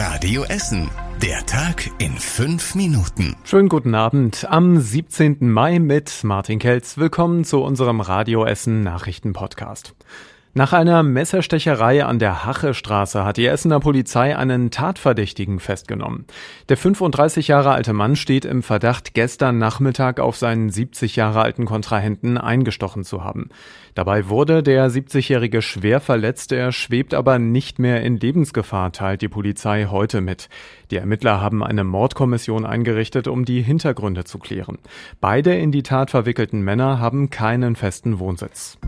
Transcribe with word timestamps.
Radio 0.00 0.44
Essen. 0.44 0.88
Der 1.20 1.44
Tag 1.44 1.90
in 1.98 2.12
fünf 2.12 2.76
Minuten. 2.76 3.34
Schönen 3.42 3.68
guten 3.68 3.96
Abend 3.96 4.46
am 4.48 4.78
17. 4.78 5.50
Mai 5.50 5.80
mit 5.80 6.22
Martin 6.22 6.60
Kelz. 6.60 6.98
Willkommen 6.98 7.42
zu 7.42 7.60
unserem 7.64 8.00
Radio 8.00 8.44
Essen 8.44 8.84
Nachrichten 8.84 9.32
Podcast. 9.32 9.96
Nach 10.54 10.72
einer 10.72 11.02
Messerstecherei 11.02 12.04
an 12.04 12.18
der 12.18 12.46
Hache-Straße 12.46 13.22
hat 13.22 13.36
die 13.36 13.46
Essener 13.46 13.80
Polizei 13.80 14.36
einen 14.36 14.70
Tatverdächtigen 14.70 15.60
festgenommen. 15.60 16.24
Der 16.70 16.78
35 16.78 17.48
Jahre 17.48 17.72
alte 17.72 17.92
Mann 17.92 18.16
steht 18.16 18.46
im 18.46 18.62
Verdacht, 18.62 19.12
gestern 19.12 19.58
Nachmittag 19.58 20.20
auf 20.20 20.36
seinen 20.36 20.70
70 20.70 21.16
Jahre 21.16 21.42
alten 21.42 21.66
Kontrahenten 21.66 22.38
eingestochen 22.38 23.04
zu 23.04 23.22
haben. 23.22 23.50
Dabei 23.94 24.30
wurde 24.30 24.62
der 24.62 24.90
70-Jährige 24.90 25.60
schwer 25.60 26.00
verletzt, 26.00 26.50
er 26.52 26.72
schwebt 26.72 27.12
aber 27.12 27.38
nicht 27.38 27.78
mehr 27.78 28.02
in 28.02 28.16
Lebensgefahr, 28.16 28.90
teilt 28.92 29.20
die 29.20 29.28
Polizei 29.28 29.86
heute 29.90 30.22
mit. 30.22 30.48
Die 30.90 30.96
Ermittler 30.96 31.42
haben 31.42 31.62
eine 31.62 31.84
Mordkommission 31.84 32.64
eingerichtet, 32.64 33.28
um 33.28 33.44
die 33.44 33.60
Hintergründe 33.60 34.24
zu 34.24 34.38
klären. 34.38 34.78
Beide 35.20 35.54
in 35.54 35.72
die 35.72 35.82
Tat 35.82 36.10
verwickelten 36.10 36.62
Männer 36.62 37.00
haben 37.00 37.28
keinen 37.28 37.76
festen 37.76 38.18
Wohnsitz. 38.18 38.78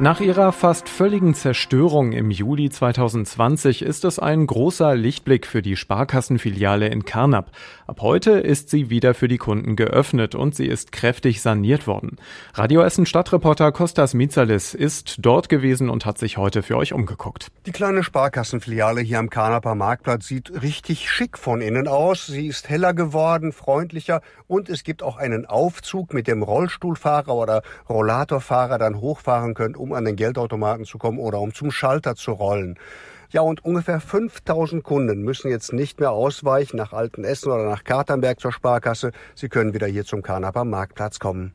Nach 0.00 0.20
ihrer 0.20 0.50
fast 0.50 0.88
völligen 0.88 1.34
Zerstörung 1.34 2.10
im 2.10 2.32
Juli 2.32 2.68
2020 2.68 3.82
ist 3.82 4.04
es 4.04 4.18
ein 4.18 4.44
großer 4.44 4.96
Lichtblick 4.96 5.46
für 5.46 5.62
die 5.62 5.76
Sparkassenfiliale 5.76 6.88
in 6.88 7.04
Karnap. 7.04 7.52
Ab 7.86 8.00
heute 8.00 8.30
ist 8.30 8.70
sie 8.70 8.88
wieder 8.88 9.12
für 9.12 9.28
die 9.28 9.36
Kunden 9.36 9.76
geöffnet 9.76 10.34
und 10.34 10.54
sie 10.54 10.64
ist 10.64 10.90
kräftig 10.90 11.42
saniert 11.42 11.86
worden. 11.86 12.16
Radio 12.54 12.80
Essen 12.80 13.04
Stadtreporter 13.04 13.72
Kostas 13.72 14.14
Mitsalis 14.14 14.72
ist 14.72 15.16
dort 15.18 15.50
gewesen 15.50 15.90
und 15.90 16.06
hat 16.06 16.16
sich 16.16 16.38
heute 16.38 16.62
für 16.62 16.78
euch 16.78 16.94
umgeguckt. 16.94 17.48
Die 17.66 17.72
kleine 17.72 18.02
Sparkassenfiliale 18.02 19.02
hier 19.02 19.18
am 19.18 19.28
Karnaper 19.28 19.74
Marktplatz 19.74 20.26
sieht 20.26 20.62
richtig 20.62 21.10
schick 21.10 21.36
von 21.36 21.60
innen 21.60 21.86
aus. 21.86 22.26
Sie 22.26 22.46
ist 22.46 22.70
heller 22.70 22.94
geworden, 22.94 23.52
freundlicher 23.52 24.22
und 24.46 24.70
es 24.70 24.82
gibt 24.82 25.02
auch 25.02 25.18
einen 25.18 25.44
Aufzug, 25.44 26.14
mit 26.14 26.26
dem 26.26 26.42
Rollstuhlfahrer 26.42 27.34
oder 27.34 27.62
Rollatorfahrer 27.90 28.78
dann 28.78 28.98
hochfahren 28.98 29.52
können, 29.52 29.76
um 29.76 29.92
an 29.92 30.06
den 30.06 30.16
Geldautomaten 30.16 30.86
zu 30.86 30.96
kommen 30.96 31.18
oder 31.18 31.38
um 31.38 31.52
zum 31.52 31.70
Schalter 31.70 32.14
zu 32.14 32.32
rollen. 32.32 32.78
Ja, 33.30 33.40
und 33.40 33.64
ungefähr 33.64 34.00
5000 34.00 34.84
Kunden 34.84 35.22
müssen 35.22 35.50
jetzt 35.50 35.72
nicht 35.72 36.00
mehr 36.00 36.10
ausweichen 36.10 36.76
nach 36.76 36.92
Altenessen 36.92 37.50
oder 37.50 37.64
nach 37.64 37.84
Katernberg 37.84 38.40
zur 38.40 38.52
Sparkasse. 38.52 39.12
Sie 39.34 39.48
können 39.48 39.74
wieder 39.74 39.86
hier 39.86 40.04
zum 40.04 40.22
Karnaper 40.22 40.64
Marktplatz 40.64 41.18
kommen. 41.18 41.52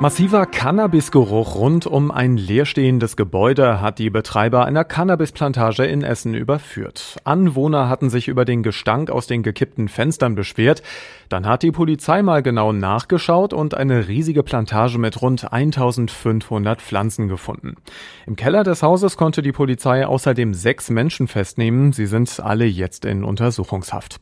Massiver 0.00 0.44
Cannabisgeruch 0.46 1.54
rund 1.54 1.86
um 1.86 2.10
ein 2.10 2.36
leerstehendes 2.36 3.16
Gebäude 3.16 3.80
hat 3.80 4.00
die 4.00 4.10
Betreiber 4.10 4.64
einer 4.64 4.82
Cannabisplantage 4.84 5.84
in 5.84 6.02
Essen 6.02 6.34
überführt. 6.34 7.16
Anwohner 7.22 7.88
hatten 7.88 8.10
sich 8.10 8.26
über 8.26 8.44
den 8.44 8.64
Gestank 8.64 9.08
aus 9.08 9.28
den 9.28 9.44
gekippten 9.44 9.86
Fenstern 9.86 10.34
beschwert. 10.34 10.82
Dann 11.28 11.46
hat 11.46 11.62
die 11.62 11.70
Polizei 11.70 12.22
mal 12.22 12.42
genau 12.42 12.72
nachgeschaut 12.72 13.52
und 13.52 13.74
eine 13.74 14.08
riesige 14.08 14.42
Plantage 14.42 14.98
mit 14.98 15.22
rund 15.22 15.52
1500 15.52 16.82
Pflanzen 16.82 17.28
gefunden. 17.28 17.76
Im 18.26 18.34
Keller 18.34 18.64
des 18.64 18.82
Hauses 18.82 19.16
konnte 19.16 19.42
die 19.42 19.52
Polizei 19.52 20.06
außerdem 20.06 20.54
sechs 20.54 20.90
Menschen 20.90 21.28
festnehmen. 21.28 21.92
Sie 21.92 22.06
sind 22.06 22.40
alle 22.40 22.66
jetzt 22.66 23.04
in 23.04 23.22
Untersuchungshaft. 23.22 24.20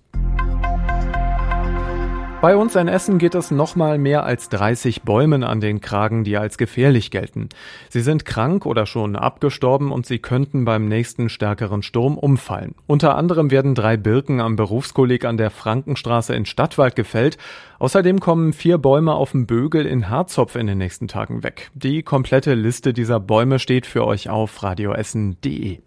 Bei 2.43 2.57
uns 2.57 2.75
in 2.75 2.89
Essen 2.89 3.19
geht 3.19 3.37
es 3.37 3.53
nochmal 3.53 3.98
mehr 3.98 4.25
als 4.25 4.48
30 4.48 5.03
Bäumen 5.03 5.45
an 5.45 5.61
den 5.61 5.81
Kragen, 5.81 6.25
die 6.25 6.37
als 6.37 6.59
gefährlich 6.59 7.12
gelten. 7.12 7.51
Sie 7.89 8.01
sind 8.01 8.25
krank 8.25 8.67
oder 8.67 8.84
schon 8.84 9.15
abgestorben 9.15 9.93
und 9.93 10.07
sie 10.07 10.19
könnten 10.19 10.65
beim 10.65 10.89
nächsten 10.89 11.29
stärkeren 11.29 11.84
Sturm 11.84 12.19
umfallen. 12.19 12.75
Unter 12.89 13.17
anderem 13.17 13.53
werden 13.53 13.77
drei 13.77 13.97
Birken 13.97 14.41
am 14.41 14.57
Berufskolleg 14.57 15.25
an 15.25 15.37
der 15.37 15.51
Frankenstraße 15.51 16.34
in 16.34 16.45
Stadtwald 16.45 16.97
gefällt. 16.97 17.39
Außerdem 17.78 18.19
kommen 18.19 18.53
vier 18.53 18.78
Bäume 18.78 19.15
auf 19.15 19.31
dem 19.31 19.47
Bögel 19.47 19.87
in 19.87 20.11
Harzopf 20.11 20.56
in 20.56 20.66
den 20.66 20.78
nächsten 20.78 21.06
Tagen 21.06 21.45
weg. 21.45 21.71
Die 21.75 22.03
komplette 22.03 22.55
Liste 22.55 22.93
dieser 22.93 23.21
Bäume 23.21 23.61
steht 23.61 23.87
für 23.87 24.05
euch 24.05 24.31
auf 24.31 24.65
radioessen.de. 24.65 25.78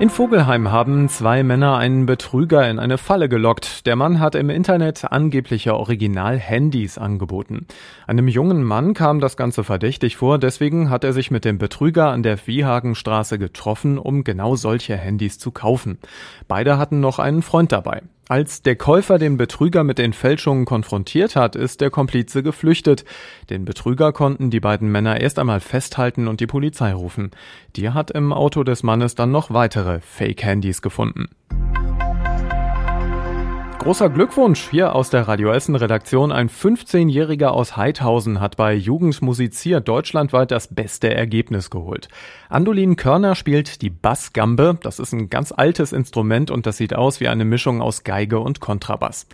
In 0.00 0.08
Vogelheim 0.08 0.72
haben 0.72 1.10
zwei 1.10 1.42
Männer 1.42 1.76
einen 1.76 2.06
Betrüger 2.06 2.66
in 2.70 2.78
eine 2.78 2.96
Falle 2.96 3.28
gelockt. 3.28 3.84
Der 3.84 3.96
Mann 3.96 4.18
hat 4.18 4.34
im 4.34 4.48
Internet 4.48 5.12
angebliche 5.12 5.74
Original-Handys 5.74 6.96
angeboten. 6.96 7.66
Einem 8.06 8.26
jungen 8.26 8.62
Mann 8.62 8.94
kam 8.94 9.20
das 9.20 9.36
Ganze 9.36 9.62
verdächtig 9.62 10.16
vor, 10.16 10.38
deswegen 10.38 10.88
hat 10.88 11.04
er 11.04 11.12
sich 11.12 11.30
mit 11.30 11.44
dem 11.44 11.58
Betrüger 11.58 12.08
an 12.08 12.22
der 12.22 12.38
Wiehagenstraße 12.46 13.38
getroffen, 13.38 13.98
um 13.98 14.24
genau 14.24 14.56
solche 14.56 14.96
Handys 14.96 15.38
zu 15.38 15.50
kaufen. 15.50 15.98
Beide 16.48 16.78
hatten 16.78 17.00
noch 17.00 17.18
einen 17.18 17.42
Freund 17.42 17.70
dabei. 17.70 18.00
Als 18.30 18.62
der 18.62 18.76
Käufer 18.76 19.18
den 19.18 19.36
Betrüger 19.36 19.82
mit 19.82 19.98
den 19.98 20.12
Fälschungen 20.12 20.64
konfrontiert 20.64 21.34
hat, 21.34 21.56
ist 21.56 21.80
der 21.80 21.90
Komplize 21.90 22.44
geflüchtet. 22.44 23.04
Den 23.50 23.64
Betrüger 23.64 24.12
konnten 24.12 24.50
die 24.50 24.60
beiden 24.60 24.88
Männer 24.92 25.20
erst 25.20 25.40
einmal 25.40 25.58
festhalten 25.58 26.28
und 26.28 26.38
die 26.38 26.46
Polizei 26.46 26.92
rufen. 26.92 27.32
Die 27.74 27.90
hat 27.90 28.12
im 28.12 28.32
Auto 28.32 28.62
des 28.62 28.84
Mannes 28.84 29.16
dann 29.16 29.32
noch 29.32 29.50
weitere 29.50 29.98
Fake-Handys 29.98 30.80
gefunden. 30.80 31.26
Großer 33.80 34.10
Glückwunsch 34.10 34.68
hier 34.70 34.94
aus 34.94 35.08
der 35.08 35.26
Radio 35.26 35.50
Essen 35.52 35.74
Redaktion. 35.74 36.32
Ein 36.32 36.50
15-Jähriger 36.50 37.46
aus 37.46 37.78
Heidhausen 37.78 38.38
hat 38.38 38.58
bei 38.58 38.74
Jugend 38.74 39.22
musiziert 39.22 39.88
deutschlandweit 39.88 40.50
das 40.50 40.68
beste 40.68 41.14
Ergebnis 41.14 41.70
geholt. 41.70 42.08
Andolin 42.50 42.96
Körner 42.96 43.34
spielt 43.34 43.80
die 43.80 43.88
Bassgambe. 43.88 44.78
Das 44.82 44.98
ist 44.98 45.14
ein 45.14 45.30
ganz 45.30 45.50
altes 45.50 45.94
Instrument 45.94 46.50
und 46.50 46.66
das 46.66 46.76
sieht 46.76 46.94
aus 46.94 47.20
wie 47.20 47.28
eine 47.28 47.46
Mischung 47.46 47.80
aus 47.80 48.04
Geige 48.04 48.40
und 48.40 48.60
Kontrabass. 48.60 49.26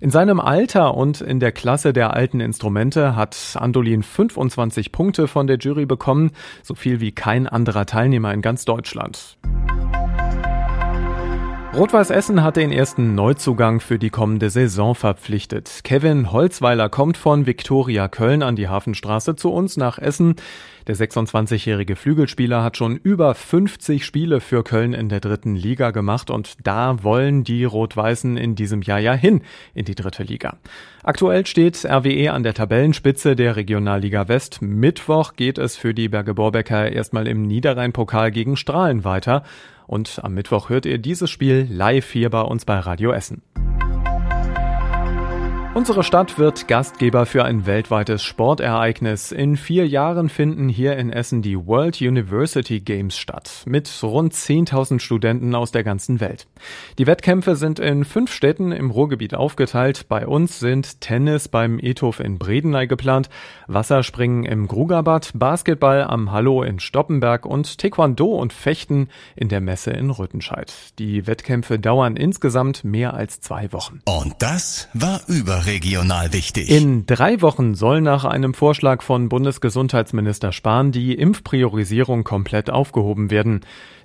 In 0.00 0.10
seinem 0.10 0.40
Alter 0.40 0.94
und 0.94 1.20
in 1.20 1.38
der 1.38 1.52
Klasse 1.52 1.92
der 1.92 2.14
alten 2.14 2.40
Instrumente 2.40 3.14
hat 3.14 3.58
Andolin 3.60 4.02
25 4.02 4.90
Punkte 4.90 5.28
von 5.28 5.46
der 5.46 5.58
Jury 5.58 5.84
bekommen, 5.84 6.30
so 6.62 6.74
viel 6.74 7.00
wie 7.00 7.12
kein 7.12 7.46
anderer 7.46 7.84
Teilnehmer 7.84 8.32
in 8.32 8.40
ganz 8.40 8.64
Deutschland. 8.64 9.36
Rot-Weiß 11.74 12.10
Essen 12.10 12.42
hat 12.42 12.56
den 12.56 12.70
ersten 12.70 13.14
Neuzugang 13.14 13.80
für 13.80 13.98
die 13.98 14.10
kommende 14.10 14.50
Saison 14.50 14.94
verpflichtet. 14.94 15.80
Kevin 15.84 16.30
Holzweiler 16.30 16.90
kommt 16.90 17.16
von 17.16 17.46
Viktoria 17.46 18.08
Köln 18.08 18.42
an 18.42 18.56
die 18.56 18.68
Hafenstraße 18.68 19.36
zu 19.36 19.50
uns 19.50 19.78
nach 19.78 19.98
Essen. 19.98 20.34
Der 20.86 20.96
26-jährige 20.96 21.96
Flügelspieler 21.96 22.62
hat 22.62 22.76
schon 22.76 22.96
über 22.96 23.34
50 23.34 24.04
Spiele 24.04 24.40
für 24.40 24.64
Köln 24.64 24.92
in 24.92 25.08
der 25.08 25.20
dritten 25.20 25.56
Liga 25.56 25.92
gemacht 25.92 26.28
und 26.28 26.56
da 26.62 27.02
wollen 27.02 27.42
die 27.42 27.64
Rot-Weißen 27.64 28.36
in 28.36 28.54
diesem 28.54 28.82
Jahr 28.82 28.98
ja 28.98 29.14
hin 29.14 29.40
in 29.72 29.86
die 29.86 29.94
dritte 29.94 30.24
Liga. 30.24 30.58
Aktuell 31.02 31.46
steht 31.46 31.86
RWE 31.86 32.32
an 32.32 32.42
der 32.42 32.52
Tabellenspitze 32.52 33.34
der 33.34 33.56
Regionalliga 33.56 34.28
West. 34.28 34.60
Mittwoch 34.60 35.36
geht 35.36 35.56
es 35.56 35.78
für 35.78 35.94
die 35.94 36.10
Berge 36.10 36.34
Borbecker 36.34 36.92
erstmal 36.92 37.26
im 37.26 37.44
Niederrhein-Pokal 37.44 38.30
gegen 38.30 38.58
Strahlen 38.58 39.04
weiter. 39.04 39.42
Und 39.86 40.20
am 40.22 40.34
Mittwoch 40.34 40.68
hört 40.68 40.86
ihr 40.86 40.98
dieses 40.98 41.30
Spiel 41.30 41.66
live 41.70 42.10
hier 42.10 42.30
bei 42.30 42.40
uns 42.42 42.64
bei 42.64 42.78
Radio 42.78 43.12
Essen. 43.12 43.42
Unsere 45.74 46.04
Stadt 46.04 46.38
wird 46.38 46.68
Gastgeber 46.68 47.24
für 47.24 47.46
ein 47.46 47.64
weltweites 47.64 48.22
Sportereignis. 48.22 49.32
In 49.32 49.56
vier 49.56 49.88
Jahren 49.88 50.28
finden 50.28 50.68
hier 50.68 50.98
in 50.98 51.10
Essen 51.10 51.40
die 51.40 51.56
World 51.56 51.98
University 52.02 52.80
Games 52.80 53.16
statt, 53.16 53.62
mit 53.64 53.90
rund 54.02 54.34
10.000 54.34 55.00
Studenten 55.00 55.54
aus 55.54 55.72
der 55.72 55.82
ganzen 55.82 56.20
Welt. 56.20 56.46
Die 56.98 57.06
Wettkämpfe 57.06 57.56
sind 57.56 57.78
in 57.78 58.04
fünf 58.04 58.34
Städten 58.34 58.70
im 58.70 58.90
Ruhrgebiet 58.90 59.34
aufgeteilt. 59.34 60.08
Bei 60.10 60.26
uns 60.26 60.60
sind 60.60 61.00
Tennis 61.00 61.48
beim 61.48 61.78
Ethof 61.78 62.20
in 62.20 62.38
Bredeney 62.38 62.86
geplant, 62.86 63.30
Wasserspringen 63.66 64.44
im 64.44 64.68
Grugerbad, 64.68 65.30
Basketball 65.34 66.04
am 66.04 66.32
Hallo 66.32 66.62
in 66.62 66.80
Stoppenberg 66.80 67.46
und 67.46 67.78
Taekwondo 67.78 68.26
und 68.26 68.52
Fechten 68.52 69.08
in 69.36 69.48
der 69.48 69.62
Messe 69.62 69.92
in 69.92 70.10
Rüttenscheid. 70.10 70.70
Die 70.98 71.26
Wettkämpfe 71.26 71.78
dauern 71.78 72.16
insgesamt 72.16 72.84
mehr 72.84 73.14
als 73.14 73.40
zwei 73.40 73.72
Wochen. 73.72 74.00
Und 74.04 74.34
das 74.40 74.88
war 74.92 75.22
über 75.28 75.61
überregional 75.62 76.32
wichtig. 76.32 76.70
In 76.70 77.06
drei 77.06 77.40
Wochen 77.40 77.74
soll 77.74 78.00
nach 78.00 78.24
einem 78.24 78.54
Vorschlag 78.54 79.02
von 79.02 79.28
Bundesgesundheitsminister 79.28 80.52
Spahn 80.52 80.92
die 80.92 81.14
Impfpriorisierung 81.14 82.24
komplett 82.24 82.70
aufgehoben 82.70 83.30
werden. 83.30 83.60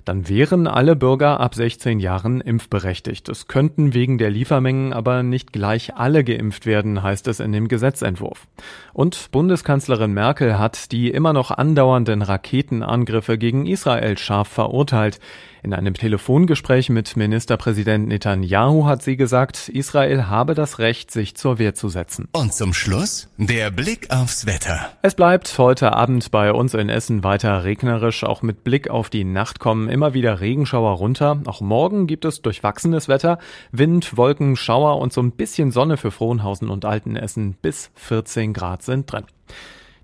Dann 0.08 0.26
wären 0.26 0.66
alle 0.66 0.96
Bürger 0.96 1.38
ab 1.38 1.54
16 1.54 2.00
Jahren 2.00 2.40
impfberechtigt. 2.40 3.28
Es 3.28 3.46
könnten 3.46 3.92
wegen 3.92 4.16
der 4.16 4.30
Liefermengen 4.30 4.94
aber 4.94 5.22
nicht 5.22 5.52
gleich 5.52 5.96
alle 5.96 6.24
geimpft 6.24 6.64
werden, 6.64 7.02
heißt 7.02 7.28
es 7.28 7.40
in 7.40 7.52
dem 7.52 7.68
Gesetzentwurf. 7.68 8.46
Und 8.94 9.30
Bundeskanzlerin 9.32 10.14
Merkel 10.14 10.58
hat 10.58 10.92
die 10.92 11.10
immer 11.10 11.34
noch 11.34 11.50
andauernden 11.50 12.22
Raketenangriffe 12.22 13.36
gegen 13.36 13.66
Israel 13.66 14.16
scharf 14.16 14.48
verurteilt. 14.48 15.20
In 15.62 15.74
einem 15.74 15.94
Telefongespräch 15.94 16.88
mit 16.88 17.16
Ministerpräsident 17.16 18.08
Netanyahu 18.08 18.86
hat 18.86 19.02
sie 19.02 19.16
gesagt, 19.16 19.68
Israel 19.68 20.28
habe 20.28 20.54
das 20.54 20.78
Recht, 20.78 21.10
sich 21.10 21.34
zur 21.34 21.58
Wehr 21.58 21.74
zu 21.74 21.88
setzen. 21.88 22.28
Und 22.32 22.54
zum 22.54 22.72
Schluss 22.72 23.28
der 23.38 23.70
Blick 23.70 24.10
aufs 24.10 24.46
Wetter. 24.46 24.90
Es 25.02 25.14
bleibt 25.14 25.58
heute 25.58 25.92
Abend 25.92 26.30
bei 26.30 26.52
uns 26.52 26.74
in 26.74 26.88
Essen 26.88 27.24
weiter 27.24 27.64
regnerisch. 27.64 28.22
Auch 28.22 28.42
mit 28.42 28.62
Blick 28.62 28.88
auf 28.88 29.10
die 29.10 29.24
Nacht 29.24 29.58
kommen 29.58 29.88
immer 29.98 30.14
wieder 30.14 30.40
Regenschauer 30.40 30.92
runter. 30.92 31.40
Auch 31.46 31.60
morgen 31.60 32.06
gibt 32.06 32.24
es 32.24 32.40
durchwachsenes 32.40 33.08
Wetter. 33.08 33.38
Wind, 33.72 34.16
Wolken, 34.16 34.54
Schauer 34.54 35.00
und 35.00 35.12
so 35.12 35.20
ein 35.20 35.32
bisschen 35.32 35.72
Sonne 35.72 35.96
für 35.96 36.12
Frohnhausen 36.12 36.70
und 36.70 36.84
Altenessen. 36.84 37.56
Bis 37.60 37.90
14 37.96 38.52
Grad 38.52 38.82
sind 38.82 39.10
drin. 39.10 39.24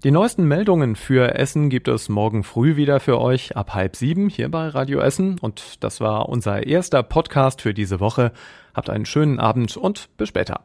Die 0.03 0.11
neuesten 0.11 0.49
Meldungen 0.49 0.97
für 0.97 1.37
Essen 1.37 1.71
gibt 1.71 1.87
es 1.87 2.09
morgen 2.09 2.43
früh 2.43 2.75
wieder 2.75 2.99
für 2.99 3.21
euch 3.21 3.57
ab 3.57 3.73
halb 3.73 3.95
sieben 3.95 4.29
hier 4.29 4.51
bei 4.51 4.67
Radio 4.67 4.99
Essen. 4.99 5.39
Und 5.39 5.85
das 5.85 6.01
war 6.01 6.29
unser 6.29 6.67
erster 6.67 7.05
Podcast 7.05 7.63
für 7.63 7.73
diese 7.73 8.01
Woche. 8.01 8.33
Habt 8.75 8.91
einen 8.91 9.07
schönen 9.07 9.39
Abend 9.39 9.77
und 9.77 10.09
bis 10.17 10.29
später. 10.29 10.65